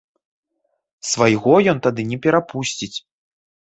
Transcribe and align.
Свайго 1.11 1.53
ён 1.73 1.77
тады 1.89 2.01
не 2.13 2.17
перапусціць. 2.27 2.95